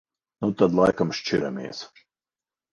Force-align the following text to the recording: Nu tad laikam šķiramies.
Nu 0.45 0.49
tad 0.61 0.77
laikam 0.79 1.13
šķiramies. 1.19 1.85